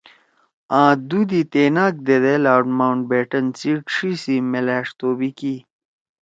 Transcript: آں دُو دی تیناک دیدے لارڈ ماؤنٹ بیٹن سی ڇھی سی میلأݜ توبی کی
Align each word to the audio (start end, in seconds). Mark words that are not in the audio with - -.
آں 0.81 0.91
دُو 1.07 1.19
دی 1.29 1.41
تیناک 1.51 1.93
دیدے 2.05 2.35
لارڈ 2.45 2.65
ماؤنٹ 2.77 3.01
بیٹن 3.09 3.45
سی 3.57 3.71
ڇھی 3.89 4.11
سی 4.23 4.35
میلأݜ 4.51 4.87
توبی 4.99 5.29
کی 5.37 5.55